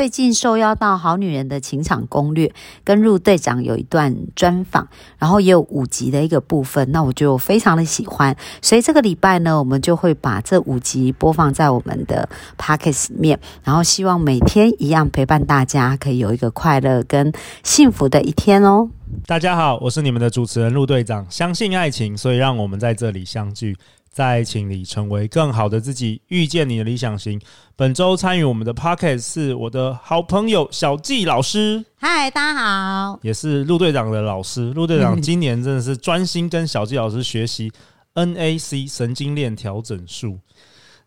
[0.00, 2.46] 最近受邀到《好女人的情场攻略》
[2.82, 4.88] 跟陆队长有一段专访，
[5.18, 12.26] 然后也有五集的一个部分，那我就非常的喜欢，所以这个礼拜呢，我们就会把这五集播放在我们的
[12.56, 17.30] p o c k e t 面，然后希望每天一样陪伴大家，可以有一个快乐跟
[17.62, 18.88] 幸福的一天哦。
[19.26, 23.76] 大家好，我是你们的主持人陆队长，相信爱情，所以让我们在这里相聚。
[24.10, 27.40] 在爱情里成为更好的自己，遇见你的理想型。
[27.76, 31.84] 本周参与我们的 p o c k e t 是我的好朋友小纪老师。
[31.94, 34.72] 嗨，大家好，也是陆队长的老师。
[34.72, 37.70] 陆队长今年真的是专心跟小纪老师学习
[38.14, 40.40] NAC 神经链调整术。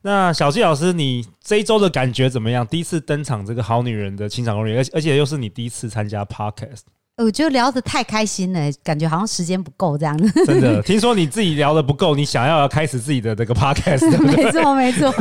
[0.02, 2.66] 那小纪老师，你这一周的感觉怎么样？
[2.66, 6.84] 第一次登场这个好女人的清场攻略，而而且又是你第一次参加 Podcast。
[7.18, 10.46] 我觉得聊得太开心了，感觉好像时间不够这样子。
[10.46, 15.14] 真的，听说你自己聊的不够，你想要要开始自己的这个 podcast，没错 没错。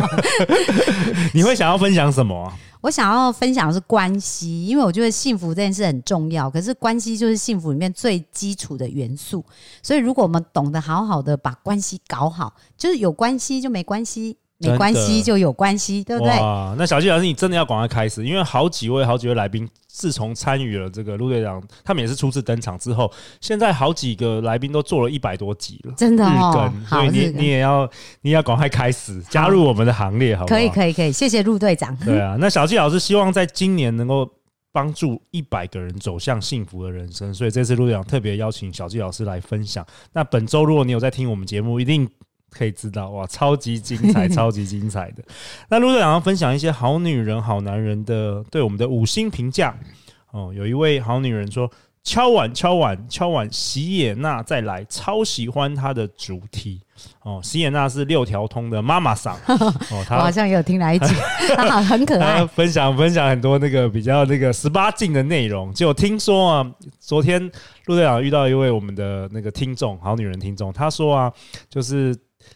[1.34, 2.50] 你会想要分享什么？
[2.80, 6.50] 我想要分享的是关系，因为我觉得幸福这件事很重要。
[6.50, 9.44] 可是关系就是幸福里面最基础的元素，
[9.82, 14.38] 所以如果我们懂得好好的把关系搞好，就是有关系就没关系。
[14.64, 16.38] 没关系就有关系，对不对？
[16.38, 23.12] 哇，那小季老师，你真的要赶快开始，因为好几位、好几位来宾自从参与了这个陆队长，他们也是初次登场之后，
[23.42, 26.72] 现在好几个来宾都做了一百多集了，真的哦。
[26.88, 27.84] 所以你你也要
[28.22, 30.46] 你也要赶快开始加入我们的行列，好？
[30.46, 31.94] 可以可以可以，谢谢陆队长。
[31.98, 34.26] 对啊，那小季老师希望在今年能够
[34.72, 39.86] 帮助一百个人走向幸福的人生，所以这次陆队长特别邀请小季老师来分享。
[40.14, 42.08] 那本周如果你有在听我们节目，一定。
[42.52, 45.22] 可以知道哇，超级精彩， 超级精彩的。
[45.68, 49.74] 那陆队长要分享一些好女人、好男人的对我们的五星评价
[50.30, 50.52] 哦。
[50.54, 51.70] 有一位好女人说
[52.04, 56.80] ：“敲碗，敲碗，敲碗，席野娜再来，超喜欢她的主题
[57.22, 61.14] 哦。”席野娜是六条通的妈妈嗓 哦，她好像有听来一集，
[61.56, 65.72] 她很可爱，分享分享很多那个比较那个十八禁的内容。
[65.72, 67.40] 就听说啊，昨天
[67.86, 71.32] 陆队长遇到一位我们的那个听众，好女人听众，她说啊，
[71.70, 72.14] 就是。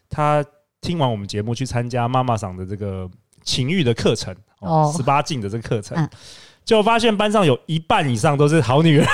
[0.09, 0.45] 他
[0.81, 3.09] 听完我们节目，去参加妈妈桑的这个
[3.43, 6.09] 情欲的课程哦，十八禁的这个课程，
[6.65, 9.07] 就发现班上有一半以上都是好女人。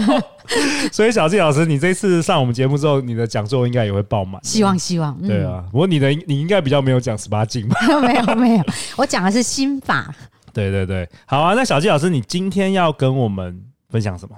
[0.92, 4.42] 所以小季老师，你这次上我们节目之后，你的讲座应该也会爆满。
[4.44, 5.64] 希望希望，对啊。
[5.70, 7.76] 不过你的你应该比较没有讲十八禁吧？
[8.02, 8.64] 没有没有，
[8.98, 10.12] 我讲的是心法。
[10.52, 11.54] 对对对，好啊。
[11.54, 14.36] 那小季老师，你今天要跟我们分享什么？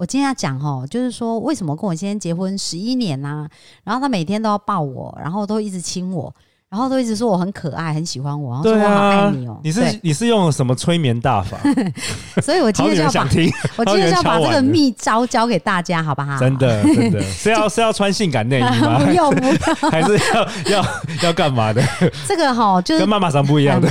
[0.00, 3.46] 我今天要讲哦，就是说为什么跟我先生结婚十一年呐，
[3.84, 6.34] 然后他每天都要抱我，然后都一直亲我，
[6.70, 9.60] 然后都一直说我很可爱，很喜欢我，然后说我好爱你哦。
[9.62, 11.58] 你是你是用什么催眠大法？
[12.40, 13.28] 所以我今天就要把
[13.76, 16.38] 我今天就要把这个秘招教给大家，好不好？
[16.38, 19.04] 真的真的 是要是要穿性感内衣吗？
[19.04, 19.54] 不 用不用，
[19.90, 20.86] 还是要要
[21.24, 21.82] 要干嘛的？
[22.26, 23.90] 这个哈就是跟妈妈上不一样的，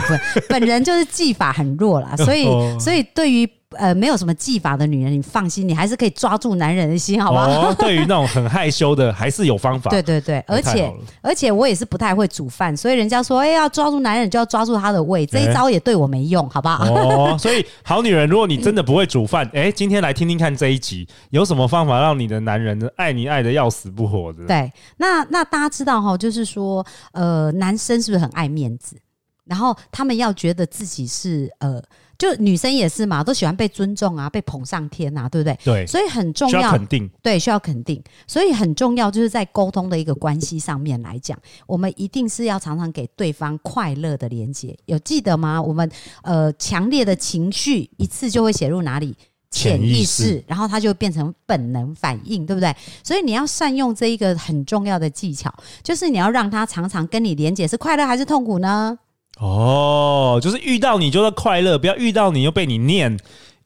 [0.50, 2.48] 本人就是技法很弱啦，所以
[2.80, 3.48] 所以对于。
[3.78, 7.72] 呃，没有什么技法的女人，你放心，你还是可以抓住男人的心，好不好？
[7.76, 9.92] 对于那种很害羞的，还是有方法。
[9.92, 10.92] 对对对，而且
[11.22, 16.84] 而且我也是不太会煮饭，所以人家说，哎，要抓住男人就要抓住他的胃，这一招也对我没用，好不好？
[16.84, 24.48] 哦，所以好女人，如果你真的不会煮饭， 哎，今天来听听看这一集，有什么方法让你的男人爱你爱的要死不活的？
[24.48, 28.98] 对，那那大家知道哈，就是说，呃，男生是不是很爱面子？
[29.46, 31.80] 然后他们要觉得自己是呃。
[32.20, 35.58] 就女生也是嘛，都喜欢被尊重啊，被捧上天啊，对不对？
[35.64, 44.78] 对，所以很重要，肯定对，需要肯定，所以很重要，就是在沟通的一个关系上面来讲，我们一定是要常常给对方快乐的连接。
[44.86, 45.62] 有记得吗？
[45.62, 45.90] 我们
[46.22, 49.16] 呃，强烈的情绪一次就会写入哪里？
[49.52, 52.72] 潜意识，然后它就变成本能反应，对不对？
[53.04, 55.52] 所以你要善用这一个很重要的技巧，
[55.82, 59.00] 就是你要让他常常跟你连接，是快乐还是痛苦呢？
[59.40, 63.18] 哦，就是遇到你就是快乐，不要遇到你又被你念，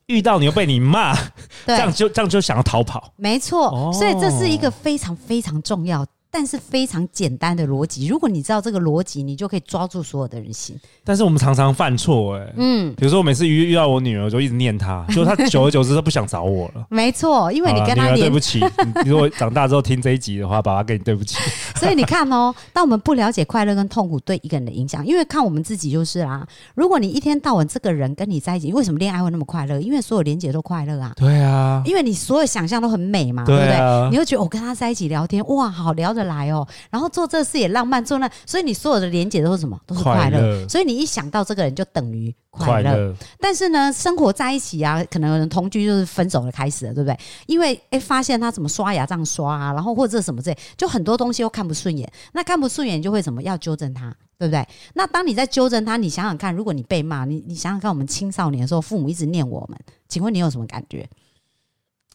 [0.05, 1.15] 遇到你又被你骂，
[1.65, 3.11] 这样就这样就想要逃跑。
[3.15, 6.05] 没错，所以这是一个非常非常重要。
[6.35, 10.75] 但是非常简单的逻辑，如果你知道这个逻辑，你就可以抓住所有的人心。
[11.03, 16.83] 但是我们常常犯错，哎，嗯，比如说我每次遇遇到我女儿，就一直念她， 就她久而久之她不想找我了。
[16.89, 18.59] 没错，因为你跟她对不起。
[19.03, 21.37] 你如果长大之后听这一集的话，爸爸跟你对不起。
[21.77, 26.43] 所以你看哦，当我们不了解快乐跟痛苦对一个人的影响，因为看我们自己就是啦。
[26.73, 29.79] 如果你一天到晚这个人跟你在一起，为什么恋爱会那么快乐？
[29.79, 31.13] 因为所有连接都快乐啊。
[31.15, 34.09] 对啊，因为你所有想象都很美嘛，对不对？
[34.09, 36.22] 你会觉得我跟他在一起聊天，哇，好聊着。
[36.23, 39.79] 得来哦，然后做这事也浪漫，做那，所以你所有的连接都是什么？
[39.85, 40.67] 都是快乐。
[40.67, 43.13] 所以你一想到这个人，就等于快快乐。
[43.39, 47.17] 但是呢，生活在一起啊，可能有人同居就是分手的开始了，对不对？
[47.47, 52.11] 因为诶发现他怎么刷牙这样刷啊，然后或者什么之类，就很多东西都看不顺眼。
[52.33, 54.65] 那看不顺眼就会什么要纠正他，对不对？
[54.93, 61.07] 那当你在纠正他，你想想看，如果你被骂，你你想想看，我们青少年的时候，父母一直念我们，请问你有什么感觉？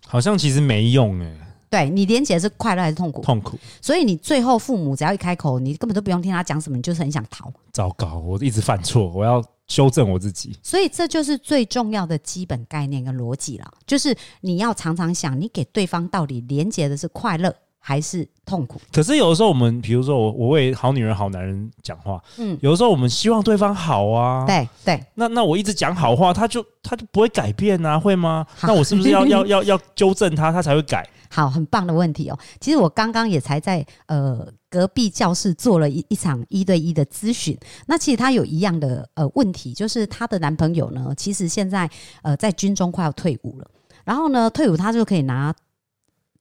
[0.07, 3.21] 好像其实没用哎，对你连结是快乐还是痛苦？
[3.23, 7.53] 痛苦，所以你最后父母只要一开口，你根本都不用听他讲什么，你就是很想逃。
[7.73, 10.57] 糟糕，我一直犯错，我要修正我自己。
[10.63, 18.81] 所以这就是最重要的基本概念跟逻辑了，就是你要常常想，你给对方到底连接的是快乐还是痛苦？
[18.93, 28.47] 可是有的时候，我们比如说我我为好女人、好男人讲话，嗯，有的时候我们希望对方好啊，对对，那那我一直讲好话，他就他就不会改变啊，会吗？
[28.63, 31.07] 那我是不是要 要要要纠正他，他才会改？
[31.29, 32.39] 好，很棒的问题哦。
[32.61, 37.57] 其实我刚刚也才在呃隔壁教室做了一一场一对一的咨询。
[37.87, 41.89] 那其实她有一样的呃问题，就是她的男朋友呢，其实现在
[42.23, 43.71] 呃在军中快要退伍了，
[44.05, 45.55] 然后呢退伍他就可以拿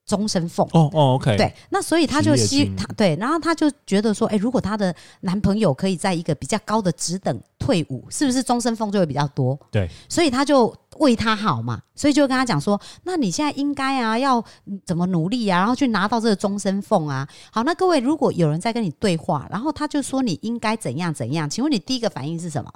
[0.05, 0.65] 终身俸。
[0.71, 9.59] 哦哦，OK，对，那所以她就希她对，然后她就觉得说，哎、如果她的男朋友可以在一个比较高的职等退伍，是不是终身俸就会比较多？
[9.69, 17.27] 对，所以她就为他好嘛，所以就跟他讲说，那你现在应该啊，要嗯怎么努力啊，然后去拿到这个终身俸啊。
[17.51, 22.71] 好，那各位如果有人在跟你对话，然后他就说你应该怎样怎样，请问你第一个反应是什么？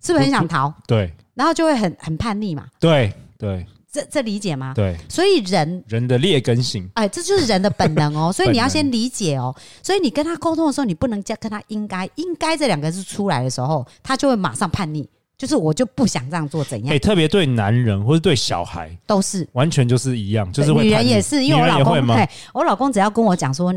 [0.00, 0.72] 是不是很想逃？
[0.86, 2.66] 对然后就会很很叛逆嘛？
[2.78, 4.74] 对对这这理解吗？
[4.74, 9.54] 对，所以人人的劣根性，哎，这就是人的本能哦， 所以你要先理解哦。
[9.82, 15.08] 所以你跟他沟通的时候，你不能叫跟他应该应该这两个字出来的时候，他就会马上叛逆，
[15.38, 19.48] 就是我就不想这样做，怎样、哎，特别对男人或者对小孩，都是。
[19.52, 22.16] 完全就是一样，就是女人也是，因为我老公，女人也会吗？
[22.16, 23.72] 嘿，我老公只要跟我讲说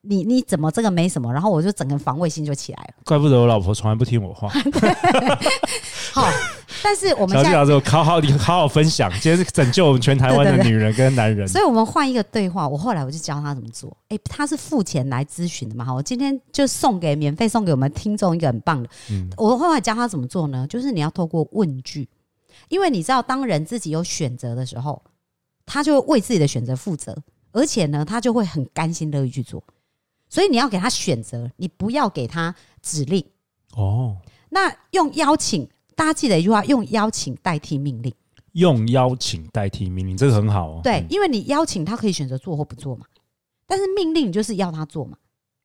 [0.00, 2.94] 你你怎么这个没什么，然后我就整个防卫心就起来了。
[3.04, 4.48] 怪不得我老婆从来不听我话。
[6.12, 6.28] 好，
[6.84, 11.48] 但是我们小纪现在，老师，好好你好好分享， 今天是拯救我们全台湾的女人跟男人。
[11.48, 12.68] 所以我们换一个对话。
[12.68, 13.96] 我后来我就教他怎么做。
[14.10, 18.88] 诶，他是付钱来咨询的嘛，哈，我今天就送给免费送给我们听众一个很棒的。
[19.10, 20.66] 嗯我后来教他怎么做呢？
[20.68, 22.06] 就是你要透过问句，
[22.68, 25.02] 因为你知道，当人自己有选择的时候，
[25.64, 27.16] 他就会为自己的选择负责，
[27.52, 29.64] 而且呢，他就会很甘心乐意去做。
[30.28, 33.24] 所以你要给他选择，你不要给他指令。
[33.74, 34.18] 哦，
[34.50, 38.12] 那用邀请，大家记得一句话：用邀请代替命令。
[38.52, 40.80] 用邀请代替命令，这个很好哦。
[40.84, 43.04] 对嗯，因为你邀请他可以选择做或不做嘛，
[43.66, 45.16] 但是命令你就是要他做嘛。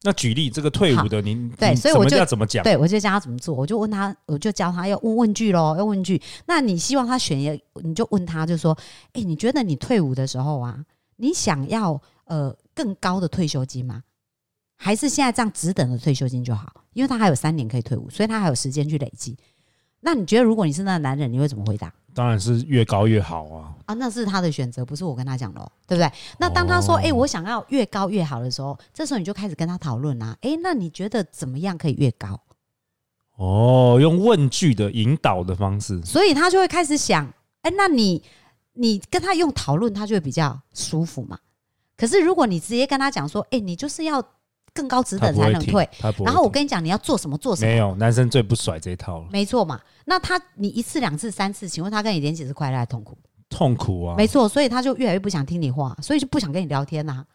[0.02, 2.64] 那举例这个退伍的，您对所以我就要怎么讲？
[2.64, 6.20] 对，我就教他怎么做，我就问他，我就教他要问问句喽，要问句。
[6.48, 8.76] 那你希望他选一个，你就问他，就说：
[9.14, 10.84] 哎、你觉得你退伍的时候啊，
[11.18, 14.02] 你想要呃更高的退休金吗？
[14.78, 16.74] 还是现在这样只等的退休金就好？
[16.94, 19.38] 因为他还有三年可以退伍，所以他还有时间去累积。
[20.01, 21.94] 那你觉得，如果你是那个男人，你会怎么回答？
[22.13, 23.75] 当然是越高越好啊。
[23.86, 26.12] 啊，那是他的选择，不是我跟他讲的哦，对不对？
[26.38, 30.36] 那当他说“哦哎、我想要越高越好”的时候，这时候你就开始跟他讨论啦。
[30.42, 32.40] 哎、那你觉得怎么样可以越高？
[33.36, 37.31] 哦，用问句的引导的方式，所以他就会开始想，
[37.62, 38.22] 哎、那你
[38.74, 41.38] 你跟他用讨论，他就会比较舒服嘛。
[41.95, 44.22] 可是如果你直接跟他讲说，哎、你就是要
[44.74, 45.88] 更高职等才能退。
[46.24, 49.80] 然后我跟你讲你要做什么做什么，没有男生最不甩这一套了，没错嘛。
[50.06, 53.18] 那他你一次两次三次，请问他跟你连几次快乐还痛苦？
[53.49, 54.16] 痛苦啊。
[54.18, 57.26] 没错，所以他就越来越不想听你话，所以就不想跟你聊天呐、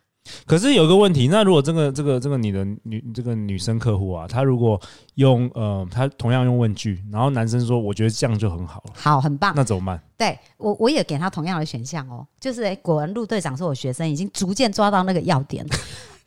[0.47, 4.81] 可是有个问题，那如果这个这个这个你的女这个女生客户啊，她如果
[5.17, 9.53] 用呃，她同样用问句，然后男生说我觉得这样就很好了，好，很棒。
[9.55, 10.01] 那怎么办？
[10.17, 15.77] 对我，我也给他同样的选项哦，就是诶果然陆队长是我学生，已经逐渐抓到那个要点了。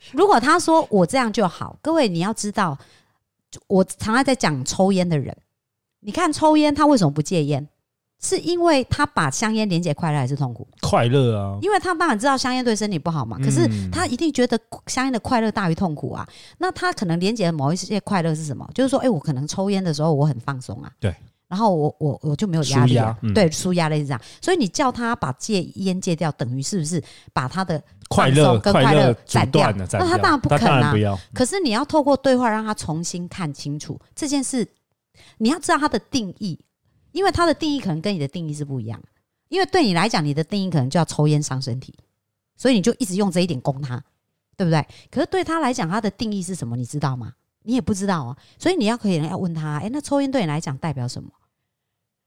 [0.12, 2.76] 如果他说我这样就好，各位你要知道，
[3.66, 5.36] 我常常在讲抽烟的人，
[6.00, 7.68] 你看抽烟他为什么不戒烟？
[8.20, 10.66] 是因为他把香烟连接快乐还是痛苦？
[10.80, 16.28] 快乐啊，因为他当然知道香烟对身体不好嘛，可是嗯他一定觉得香烟的快乐大于痛苦啊。
[16.58, 18.68] 那他可能连接的某一些快乐是什么？
[18.74, 21.14] 就是说，哎、我可能抽烟的时候我很放松啊，对，
[21.48, 24.20] 然后我我我就没有压力、啊舒压，嗯对，舒压类是这样。
[24.40, 27.02] 所以你叫他把戒烟戒掉，等于是不是
[27.32, 30.92] 把他的快乐跟快乐斩掉断了，那他当然不肯啊。
[31.32, 34.68] 可是你要透过对话让他重新看清楚这件事，
[35.38, 36.58] 你要知道他的定义，
[37.12, 39.02] 因为他的定义可能跟你的定义是不一样。
[39.48, 41.94] 因为对你来讲，你的定义可能就要抽烟伤身体，
[42.58, 44.04] 所以你就一直用这一点攻他，
[44.58, 44.86] 对不对？
[45.10, 46.76] 可是对他来讲，他的定义是什么？
[46.76, 47.32] 你知道吗？
[47.68, 48.36] 你也不知道啊。
[48.58, 51.30] 所以你要可以要问他，诶，那抽烟对你来讲代表什么？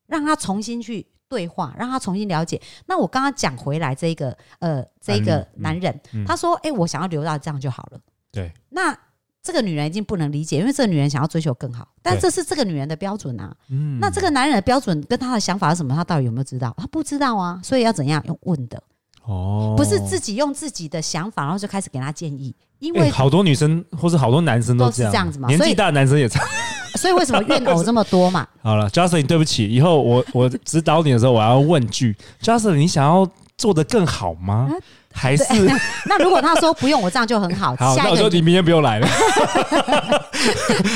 [0.06, 2.62] 让他重新去对话，让他重新了解。
[2.86, 8.00] 那我刚刚讲回来这个呃这个男人，嗯他说：“哎、我想要留到这样就好了。”
[8.32, 8.96] 对，那
[9.42, 13.56] 这个女人已经不能理解，因为这个女人想要追求更好，但这是这个女人的标准啊。
[13.70, 15.96] 嗯那这个男人的标准跟他的想法是什么？
[15.96, 16.76] 他到底有没有知道？
[16.78, 18.84] 他不知道啊，所以要怎样用问的，
[19.26, 22.54] 哦，不是自己用自己的想法，然后就开始给他建议。
[22.80, 26.48] 因哎为好多女生或是好多男生都这样，是这样子嘛年纪大的男生也这样。
[26.96, 28.48] 所以 为什么怨偶这么多嘛？
[28.64, 34.70] 好了，Justin，对不起，以后我我指导你的时候，我要问句，Justin，你想要做的更好吗？
[34.72, 34.74] 啊
[35.14, 35.44] 还是
[36.08, 37.96] 那如果他说不用，我这样就很好，好？
[37.96, 39.08] 那下一个我说你明天不用来了，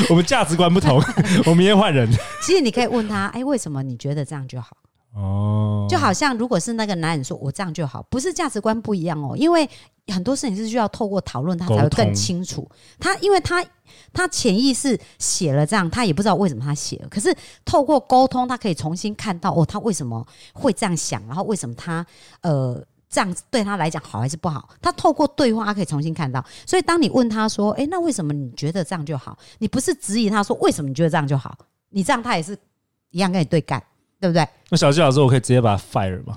[0.10, 1.03] 我们价值观不同，
[1.46, 2.10] 我明天换人。
[2.41, 4.70] 其实你可以问他，哎，为什么你觉得这样就好？
[5.15, 9.67] 哦，就好像如果是那个男人说我这样就好，不是价值观不一样哦，因为
[10.07, 12.69] 很多事情是需要透过讨论，他才会更清楚。
[13.00, 13.65] 他因为他
[14.13, 22.05] 他潜意识写了这样，他也不知道为什么他写了，可是透过沟通，他可以重新看到哦，他为什么会这样想，然后为什么他
[22.41, 22.84] 呃。
[23.07, 24.67] 这样对他来讲好还是不好？
[24.81, 26.43] 他透过对话，他可以重新看到。
[26.65, 31.57] 所以，当你问他说：“诶，那为什么你觉得这样就好？”你不是质疑他说为什么你觉得这样就好？
[31.91, 32.57] 你这样他也是
[33.12, 33.81] 一样跟你对干，
[34.25, 34.48] 对不对？
[34.70, 36.36] 那小纪老师，我可以直接把他 fire 吗？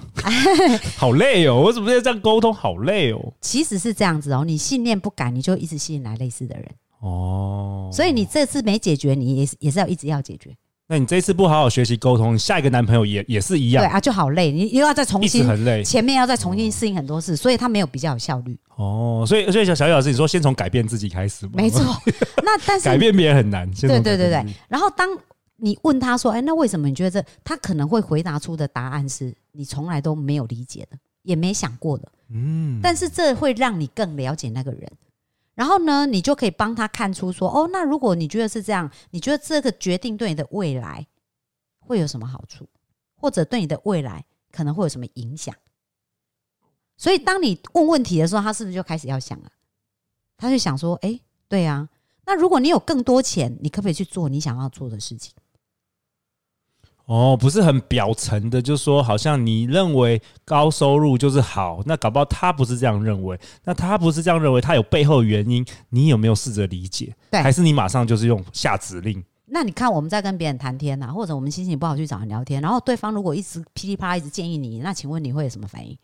[0.97, 2.53] 好累哦，我怎么在这样沟通？
[2.53, 3.33] 好累哦。
[3.41, 6.67] 其实是这样子哦，你信念不改，你就一直吸引来类似的人。
[7.01, 10.51] 哦，所以你这次没解决，你也是也是要一直要解决。
[10.91, 15.85] 那你这次不好好学习沟通，你下一个男朋友也也是一样，对啊，就好累，你又要再重新很累。
[15.85, 18.59] 前面要再重新适应很多事，所以他没有比较有效率。
[18.77, 21.53] 哦，所以所以小小纪老师，你说先从改变自己开始吗？
[21.57, 21.83] 没错，
[22.43, 23.71] 那但是 改变别人很难。
[23.73, 25.07] 对对对对然后当
[25.61, 32.11] 你问他说：“哎，那为什么你觉得这？”他可能会回答出的答案是你从来都没有理解的，也没想过的。
[32.29, 34.89] 嗯，但是这会让你更了解那个人。
[35.55, 41.05] 然后呢，你就可以帮他看出说：“哦，那如果你觉得是这样，你觉得这个决定对你的未来
[41.81, 42.69] 会有什么好处，
[43.17, 45.53] 或者对你的未来可能会有什么影响？”
[46.97, 49.51] 所以，当你问问题的时候，他是不是就开始要想了？
[50.37, 51.89] 他就想说：“哎，对啊，
[52.27, 55.35] 那如果你有更多钱，你可不可以去做你想要做的事情？”
[57.09, 67.17] 哦，不是很表层的，就是说好像你认为高收入就是好，那搞不好他不是这样认为，那他不是这样认为，他有背后的原因，你有没有试着理解？
[67.31, 69.25] 对还是你马上就是用下指令？
[69.47, 75.97] 那你看，我们在跟别人谈天呐、或者我们心情不好去找人聊天，然后对方如果一直噼里啪啦一直建议你，那请问你会有什么反应？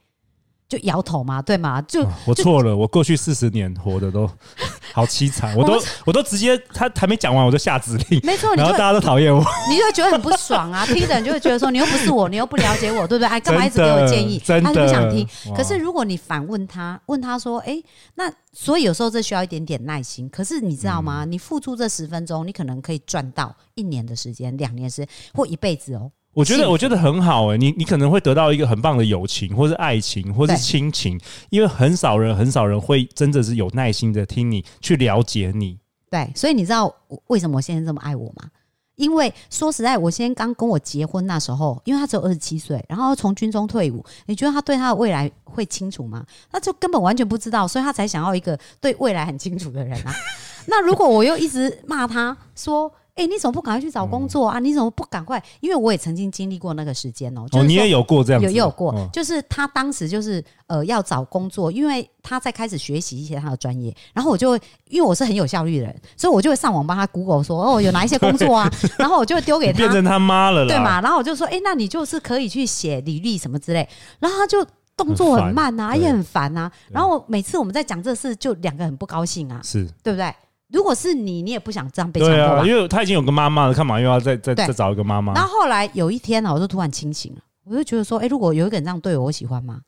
[0.68, 1.40] 就摇头嘛？
[1.42, 1.80] 对吗？
[1.82, 4.28] 就啊我错了，我过去四十年活的都
[4.94, 10.86] 好凄惨，我都我我都直接他还没讲完我就下指令，没错，然后大家都讨厌我，你就会觉得很不爽啊！
[10.92, 13.28] 听的人就会觉得说，你又不是我，你又不了解我，对不对？
[13.28, 14.38] 哎，干嘛一直给我建议？
[14.38, 15.28] 真的他就不想听。
[15.54, 17.82] 可是如果你反问他，问他说：“哎、
[18.14, 20.28] 那所以有时候这需要一点点耐心。
[20.28, 21.24] 可是你知道嗯吗？
[21.24, 26.10] 你付出这十分钟，你可能可以赚到一年的时间、两年的时间或一辈子哦。
[26.34, 35.78] 我觉得我觉得很好哎、你你可能会得到一个很棒的友情，或是爱情，或是亲情，因为很少人很少人会真的是有耐心的听你去了解你。
[36.10, 36.94] 对，所以你知道
[37.28, 38.48] 为什么我现在这么爱我吗？
[38.96, 46.24] 因为说实在，我先刚跟我结婚那时候，因为他只有二十七岁，然后从军中退伍，你觉得他对他的未来会清楚吗？
[46.48, 50.14] 他就根本完全不知道，所以他才想要一个对未来很清楚的人啊。
[50.66, 54.58] 那如果我又一直骂他说：“哎、你怎么不赶快去找工作啊？
[54.58, 71.00] 你怎么不赶快？”因为我也曾经经历过那个时间哦、就哦，是说你也有过这样子，有也有过，嗯就是他当时就是呃要找工作，因为他在开始学习一些他的专业，然后我就会因为我是很有效率的人，所以我就会上网帮他 Google 说哦有哪一些工作啊， 然后我就会丢给他，你变成他妈了啦，对嘛？
[71.00, 74.66] 然后我就说哎、那你就是可以去写履历什么之类，然后他就。
[74.96, 76.70] 动作很慢啊，很也很烦啊。
[76.88, 80.32] 然后每次我们在讲这事，就两个很不高兴啊，是，对不对？
[80.68, 85.32] 如果是你，你也不想这样被强对迫吧啊，因为他已经有个妈妈了，干嘛又要再再对再找一个妈妈？
[85.34, 89.82] 然后后来有一天呢，我就突然清醒了，我就觉得说，哎、如果有一个人这样对我，我喜欢吗？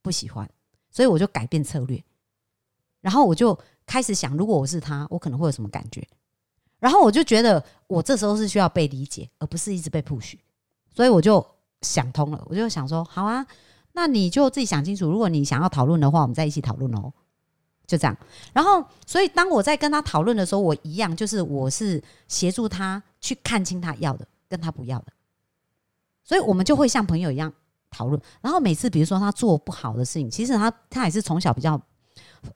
[0.00, 0.48] 不喜欢，
[0.90, 2.02] 所以我就改变策略，
[3.00, 6.06] 然后我就开始想，如果我是他，我可能会有什么感觉？
[6.78, 10.34] 然后我就觉得，我这时候是需要被理解，而不是一直被 push，
[10.94, 11.44] 所以我就
[11.82, 13.46] 想通了，我就想说，好啊，
[13.92, 17.12] 那你就自己想清楚，如果你想要讨论的话，我们再一起讨论哦。
[17.92, 18.16] 就这样，
[18.54, 25.12] 然后，所以当我在跟他讨论的时候，我一样就是我是协助他去看清他要的跟他不要的，
[26.24, 27.52] 所以我们就会像朋友一样
[27.90, 28.18] 讨论。
[28.40, 31.78] 然后每次比如说他做不好的事情，其实他他也是从小比较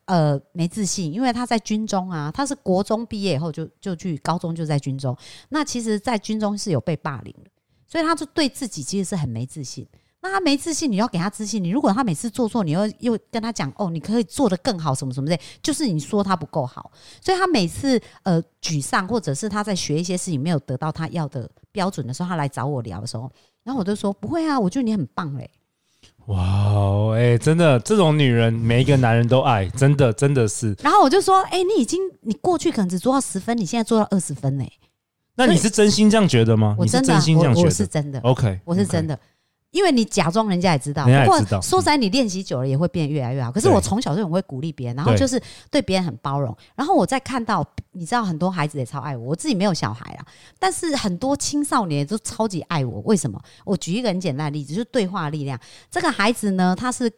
[0.05, 5.15] 呃没自信，因为他在军中啊，他是国中毕业以后就就去高中就在军中，
[5.49, 7.51] 那其实，在军中是有被霸凌的，
[7.85, 9.87] 所以他就对自己其实是很没自信。
[10.27, 11.63] 那他没自信，你要给他自信。
[11.63, 16.91] 你如果他每次做错，你又又跟他讲哦，你可以做得更好，什么什么的，就是你说他不够好，
[17.21, 23.31] 所以他每次呃沮丧，或者是他在学一些事情没有得到他要的标准的时候，他来找我聊的时候，
[23.63, 25.49] 然后我就说不会啊，我觉得你很棒嘞。
[26.25, 30.75] 哇哦，哎、真的，这种女人每一个男人都爱，真的，真的是。
[30.81, 34.69] 然后我就说，哎、你已经你过去可能只做到十分，你现在做到二十分嘞。
[35.35, 36.75] 那你是真心这样觉得吗？
[36.79, 38.19] 你是我真的啊、真心这样觉我我是得真的。
[38.21, 39.15] ？OK，我是真的。
[39.15, 39.21] 的，
[39.77, 43.51] 因为你假装人家也知道，不过说实在，你练习久了也会变得越来越好。
[43.51, 46.57] 可是我从小就很会鼓励别人，然后就是对别人很包容。
[46.75, 50.25] 然后我在看到，你知道很多孩子也超爱我，我自己没有小孩啊，
[50.57, 52.99] 但是很多青少年都超级爱我。
[53.01, 53.39] 为什么？
[53.65, 55.59] 我举一个很简单的例子，就是对话的力量。
[55.91, 57.11] 这个孩子呢，他是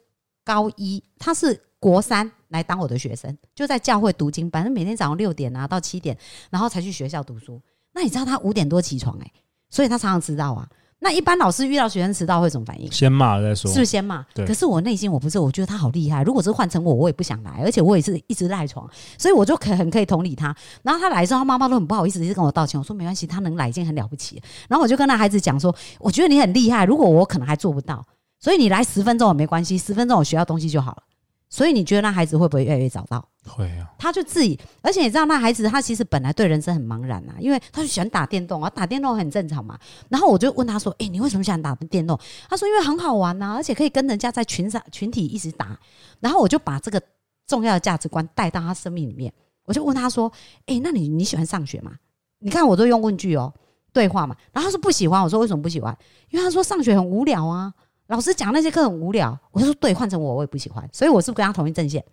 [0.44, 6.14] 高一，他是国三来当我的学生，就在教会读经班，他每天早上六点啊到七点，
[6.50, 7.58] 然后才去学校读书。
[7.94, 9.32] 那你知道他五点多起床哎、
[9.70, 10.68] 所以他常常迟到啊。
[11.02, 12.92] 那一般老师遇到学生迟到会怎么反应？
[12.92, 13.84] 先骂了再说是不。
[13.84, 14.22] 是先骂？
[14.34, 16.22] 对可是我内心我不是，我觉得他好厉害。
[16.22, 20.54] 如果是换成我，我也不想来，而且我也是一直赖床，所以我就可很可以同理他。
[20.82, 22.78] 然后他来的时候，他妈妈都很不好意思，一直跟我道歉。
[22.78, 24.42] 我说没关系，他能来已经很了不起了。
[24.68, 28.04] 然后我就跟那孩子讲说，我觉得你很厉害，如果我可能还做不到，
[28.38, 31.02] 所以你来十分钟也没关系，十分钟我学到东西就好了。
[31.50, 33.22] 所以你觉得那孩子会不会越来越早到？
[33.44, 39.78] 会啊，他就自己，而且你知道那孩子他其实本来对人生很茫然啊，因为他就喜欢打电动啊，打电动很正常嘛。
[40.08, 45.76] 然后我就问他说：“诶，你为什么喜欢打电动？”他说：“因为很好玩呐、而且可以跟人家在群上群体一直打。”
[46.20, 47.02] 然后我就把这个
[47.46, 49.32] 重要的价值观带到他生命里面，
[49.64, 50.30] 我就问他说
[50.66, 51.92] ：“诶，那你你喜欢上学吗？”
[52.38, 53.52] 你看我都用问句哦，
[53.92, 54.36] 对话嘛。
[54.52, 55.96] 然后他说不喜欢，我说为什么不喜欢？
[56.28, 57.72] 因为他说上学很无聊啊，
[58.10, 59.38] 老师讲那些课很无聊。
[59.52, 62.04] 我就说对，换成我我也不喜欢，所以我是不是跟他同一阵线？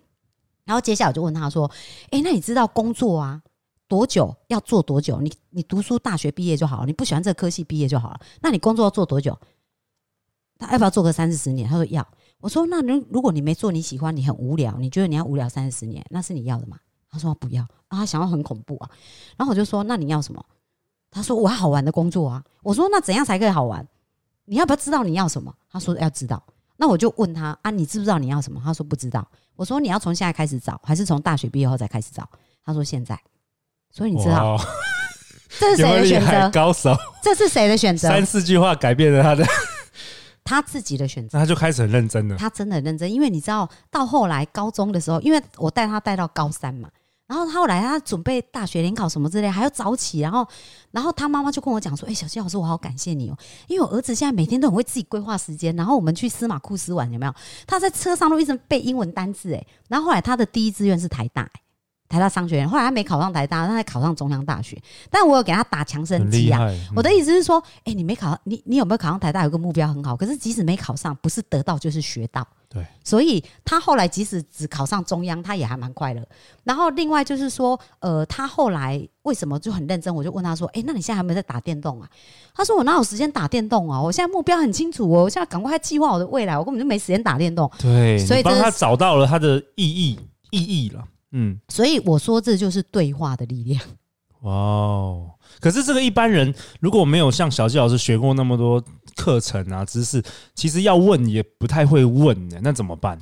[0.64, 1.70] 然后接下来我就问他说
[2.12, 3.42] ：“诶，那你知道工作啊
[3.88, 5.20] 多久要做多久？
[5.22, 8.20] 你你读书大学毕业就好了，你不喜欢这个科系毕业就好了。
[8.42, 9.38] 那你工作要做多久？
[10.60, 11.70] 他要不要做个三四十年？
[11.70, 12.08] 他说要。
[12.40, 16.78] 我说那如如果你没做你喜欢，你很无聊，你觉得你要无聊三四十年，那是你要的吗？
[17.10, 18.92] 他说不要啊，他想要很恐怖啊。
[19.38, 20.46] 然后我就说那你要什么？
[21.10, 22.44] 他说我要好玩的工作啊。
[22.62, 23.88] 我说那怎样才可以好玩？
[24.50, 25.54] 你要不要知道你要什么？
[25.70, 26.42] 他说要知道。
[26.78, 28.62] 那我就问他啊，你知不知道你要什么？
[28.64, 29.28] 他说不知道。
[29.56, 32.28] 我说你要从现在开始找，还是从大学毕业后再开始找？
[32.64, 33.20] 他说现在。
[33.92, 34.58] 所以你知道
[35.60, 36.50] 这是谁的选择？
[36.52, 36.96] 高手？
[37.22, 38.08] 这是谁的选择？
[38.08, 39.46] 三四句话改变了他的，
[40.44, 41.38] 他自己的选择。
[41.38, 42.38] 那他就开始很认真了。
[42.38, 46.90] 他真的很认真，因为你知道，到后来高中的时候，因为我带他带到高三嘛，
[47.28, 50.48] 然后他后来他准备大学联考什么之类，还要早起，然后，
[50.92, 53.38] 然后他妈妈就跟我讲说：“哎、小溪老师，我好感谢你哦，
[53.68, 57.34] 因为我儿子现在每天都很会自己规划时间，然后我们去司马库斯玩，有没有？
[57.68, 61.50] 他在车上都一直背英文单字，哎，然后后来他的第一志愿是台大、
[62.10, 69.44] 台大商学院，后来他没考上台大，他还考上中央大学，但我有给他打强身剂啊，我的意思是说，哎、你没考上，你你有没有考上台大？
[69.44, 72.48] 有个目标很好，可是即使没考上，不是得到就是学到。
[72.70, 76.22] 对，所以他后来即使只考上中央，他也还蛮快乐。
[76.66, 80.14] 然后另外就是说，呃，他后来为什么就很认真？
[80.14, 82.10] 我就问他说，哎、那你现在还有没有在打电动啊？
[82.54, 84.02] 他说我哪有时间打电动啊？
[84.02, 87.72] 我现在目标很清楚哦，我现在赶快计划我的未来，我根本就没时间打电动。
[87.80, 90.20] 对，所以帮他找到了他的意义
[90.52, 91.02] 意义了。
[91.32, 93.82] 嗯，所以我说这就是对话的力量。
[94.42, 95.32] 哇哦！
[95.60, 98.84] 可是这个一般人如果没有像小纪老师学过那么多
[99.16, 103.18] 课程啊知识，其实要问也不太会问呢，那怎么办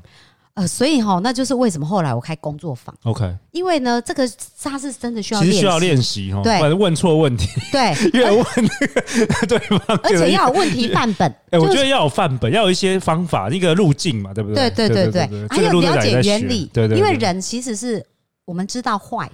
[0.56, 4.26] 呃，所以哈，那就是为什么后来我开工作坊，？OK，因为呢，这个
[4.64, 9.02] 他是真的需要练习，其实需要练习哈，不对然问错问题，对，越问那个
[9.48, 11.30] 对方，而且要有问题范本。
[11.52, 14.88] 哎，我就是觉得要有范本，要有一些方法，一个路径嘛，对不对对？
[14.88, 18.02] 对对对，还有这个路队了解原理，对对，对因为人其实是
[18.46, 19.30] 我们知道坏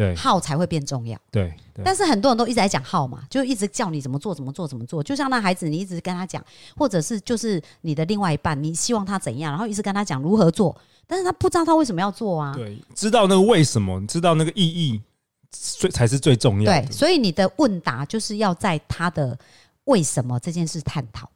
[0.00, 6.42] 对号才会变重要，对对，但是很多人都一直在讲号嘛，就一直叫你怎么做怎么做怎么做，就像那孩子，你一直跟他讲，
[6.74, 10.74] 或者是就是你的另外一半，你希望他怎样，然后一直跟他讲如何做，
[11.06, 12.54] 但是他不知道他为什么要做啊。
[12.54, 15.02] 对，知道那个为什么，知道那个意义，
[15.50, 16.92] 最才是最重要的对，的。
[16.92, 19.38] 所以你的问答就是要在他的
[19.84, 21.28] 为什么这件事探讨。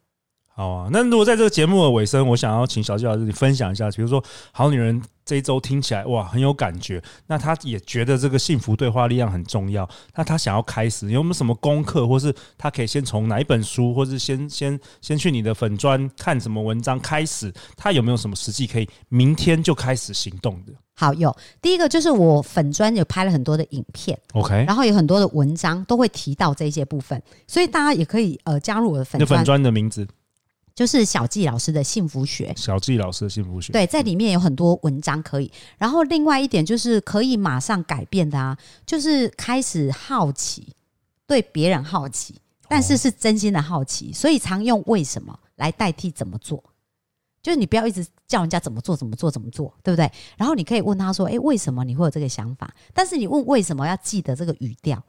[0.57, 4.21] 好啊，那如果在这个节目的尾声，我想要请小纪老师你分享一下，比如说
[4.53, 20.71] 《好女人》这一周听起来哇很有感觉，那她也觉得这个幸福对话力量很重要，那她想要开始，有没有什么功课，或是她可以先从哪一本书，或是先 先先去你的粉砖看什么文章开始，她有没有什么实际可以明天就开始行动的？
[20.95, 21.35] 好，有。
[21.61, 30.07] 第一个就是我粉砖有拍了很多的影片，？OK，然后有很多的文章都会提到这些部分，所以大家也可以呃加入我的粉砖的名字
[30.75, 32.53] 就是小纪老师的幸福学。
[32.57, 35.49] 小纪老师的幸福学，对，在里面有很多文章可以。
[35.77, 40.67] 然后另外一点就是可以马上改变的啊，就是开始好奇，
[41.25, 42.35] 对别人好奇，
[42.67, 46.61] 但是是真心的好奇，所以常用为什么来代替怎么做。
[47.41, 50.11] 就是你不要一直叫人家怎么做怎么做怎么做，对不对？
[50.35, 54.99] 然后你可以问他说：“诶，为什么你会有这个想法？”但是你问为什么要记得这个语调，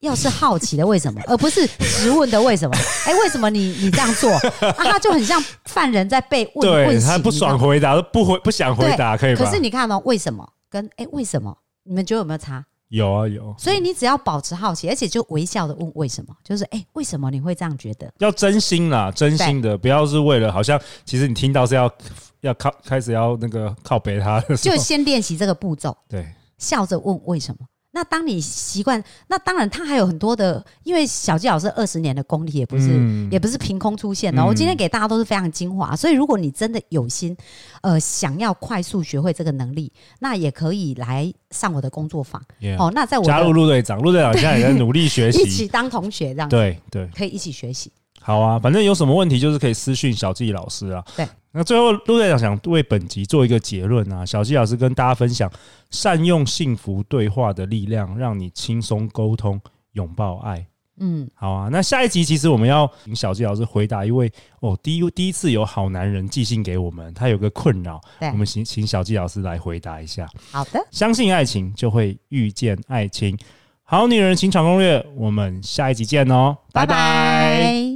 [0.00, 2.76] 要是好奇的为什么，而不是直问的为什么？
[3.06, 4.72] 哎、为什么你你这样做啊？
[4.78, 9.44] 他就很像犯人在被问对问他不爽回答，都不回不想回答，可以吧？
[9.44, 11.56] 可是你看哦，为什么跟哎、为什么？
[11.84, 12.64] 你们觉得有没有差？
[12.90, 18.10] 有啊有，所以你只要保持好奇，而且就微笑的问为什么，就是哎、为什么你会这样觉得？
[18.18, 21.90] 要真心啦，真心的，不要是为了好像其实你听到是要
[22.40, 27.66] 要靠开始要那个靠背他的时就候，先练习这个步骤，对笑着问为什么。
[27.98, 34.40] 那当你习惯，那当然他还有很多的，因为小纪老师二十年的功力也不是、嗯也不是凭空出现的。
[34.40, 37.36] 嗯我今天给大家都是非常精华，所以如果你真的有心，
[37.82, 42.40] 呃，想要快速学会这个能力，那也可以来上我的工作坊
[42.78, 42.88] 哦。
[42.94, 47.90] 那在我加入陆队长， 陆队长现在也在努力学习一起，当同学这样，对对，可以一起学习。
[48.20, 51.02] 好啊，反正有什么问题就是可以私讯小纪老师啊。
[51.16, 51.26] 对，
[51.58, 55.50] 那最后陆队长想为本集做一个结论啊，小纪老师跟大家分享，
[55.90, 59.60] 善用幸福对话的力量，让你轻松沟通，
[59.94, 60.64] 拥抱爱。
[61.00, 70.28] 嗯，好啊，那下一集其实我们要请小纪老师回答一位哦，第一第一次有好男人寄信给我们，他有个困扰，我们请请小纪老师来回答一下。
[70.52, 73.36] 好的，相信爱情，就会遇见爱情。
[73.82, 77.87] 好女人情场攻略，我们下一集见哦，拜拜